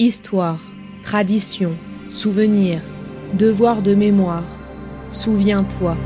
[0.00, 0.58] Histoire,
[1.04, 1.76] tradition,
[2.10, 2.82] souvenir,
[3.34, 4.42] devoir de mémoire.
[5.12, 5.96] Souviens-toi.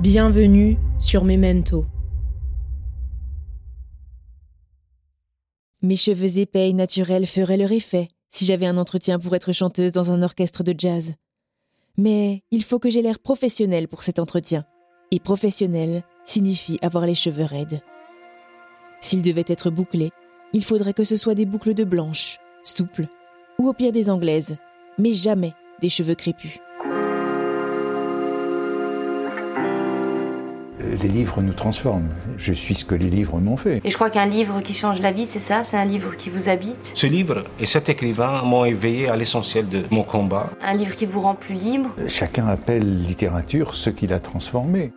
[0.00, 1.84] Bienvenue sur Memento.
[5.82, 9.92] Mes cheveux épais et naturels feraient leur effet si j'avais un entretien pour être chanteuse
[9.92, 11.12] dans un orchestre de jazz.
[11.98, 14.64] Mais il faut que j'ai l'air professionnel pour cet entretien.
[15.10, 17.82] Et professionnel signifie avoir les cheveux raides.
[19.02, 20.10] S'ils devaient être bouclés,
[20.54, 23.06] il faudrait que ce soit des boucles de blanche, souples,
[23.58, 24.56] ou au pire des anglaises,
[24.98, 26.60] mais jamais des cheveux crépus.
[31.00, 32.10] Les livres nous transforment.
[32.36, 33.80] Je suis ce que les livres m'ont fait.
[33.84, 36.28] Et je crois qu'un livre qui change la vie, c'est ça, c'est un livre qui
[36.28, 36.92] vous habite?
[36.94, 40.50] Ce livre et cet écrivain m'ont éveillé à l'essentiel de mon combat.
[40.60, 41.90] Un livre qui vous rend plus libre?
[42.08, 44.92] Chacun appelle littérature ce qu'il a transformé.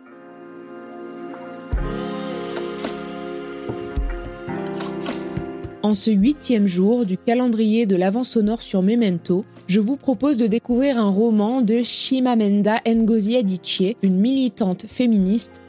[5.86, 10.48] En ce huitième jour du calendrier de l'Avent sonore sur Memento, je vous propose de
[10.48, 15.62] découvrir un roman de Shimamanda Ngozi Adichie, une militante féministe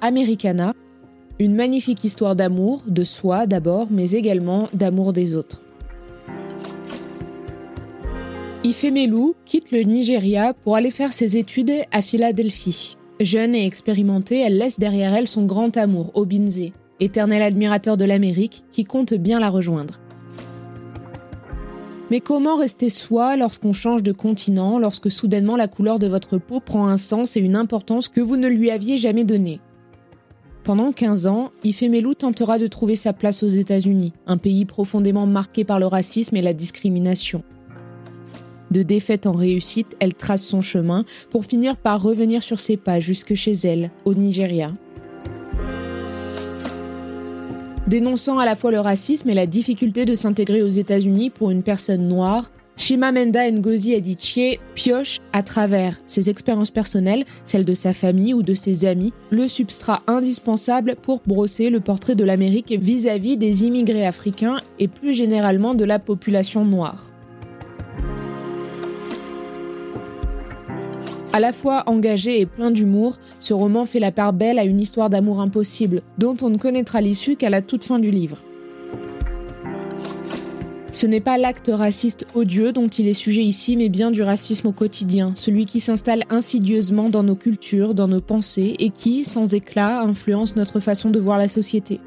[0.00, 0.74] americana,
[1.40, 5.60] une magnifique histoire d'amour, de soi d'abord, mais également d'amour des autres.
[8.62, 12.96] Ifemelu quitte le Nigeria pour aller faire ses études à Philadelphie.
[13.18, 16.70] Jeune et expérimentée, elle laisse derrière elle son grand amour, Obinze,
[17.04, 20.00] éternel admirateur de l'Amérique qui compte bien la rejoindre.
[22.10, 26.60] Mais comment rester soi lorsqu'on change de continent, lorsque soudainement la couleur de votre peau
[26.60, 29.60] prend un sens et une importance que vous ne lui aviez jamais donné?
[30.64, 35.64] Pendant 15 ans, Ifemelu tentera de trouver sa place aux États-Unis, un pays profondément marqué
[35.64, 37.42] par le racisme et la discrimination.
[38.70, 42.98] De défaite en réussite, elle trace son chemin pour finir par revenir sur ses pas
[42.98, 44.72] jusque chez elle, au Nigeria.
[47.86, 51.62] Dénonçant à la fois le racisme et la difficulté de s'intégrer aux États-Unis pour une
[51.62, 58.34] personne noire, Shimamanda Ngozi Adichie pioche à travers ses expériences personnelles, celles de sa famille
[58.34, 63.64] ou de ses amis, le substrat indispensable pour brosser le portrait de l'Amérique vis-à-vis des
[63.64, 67.13] immigrés africains et plus généralement de la population noire.
[71.34, 74.80] À la fois engagé et plein d'humour, ce roman fait la part belle à une
[74.80, 78.36] histoire d'amour impossible, dont on ne connaîtra l'issue qu'à la toute fin du livre.
[80.92, 84.68] Ce n'est pas l'acte raciste odieux dont il est sujet ici, mais bien du racisme
[84.68, 89.54] au quotidien, celui qui s'installe insidieusement dans nos cultures, dans nos pensées, et qui, sans
[89.54, 91.98] éclat, influence notre façon de voir la société.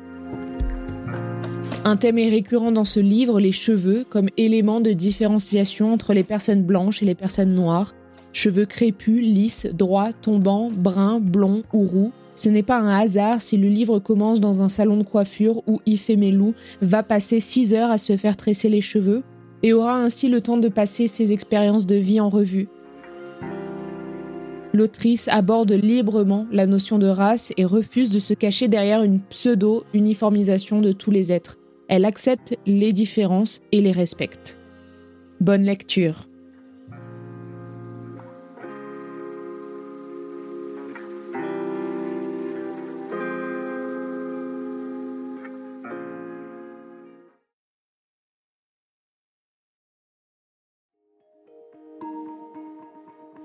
[1.84, 6.24] Un thème est récurrent dans ce livre, les cheveux, comme élément de différenciation entre les
[6.24, 7.94] personnes blanches et les personnes noires,
[8.34, 12.12] Cheveux crépus, lisses, droits, tombants, bruns, blonds ou roux.
[12.36, 15.80] Ce n'est pas un hasard si le livre commence dans un salon de coiffure où
[15.86, 19.24] Ifemelu va passer 6 heures à se faire tresser les cheveux
[19.64, 22.68] et aura ainsi le temps de passer ses expériences de vie en revue.
[24.74, 30.82] L'autrice aborde librement la notion de race et refuse de se cacher derrière une pseudo-uniformisation
[30.82, 31.58] de tous les êtres.
[31.88, 34.60] Elle accepte les différences et les respecte.
[35.40, 36.28] Bonne lecture.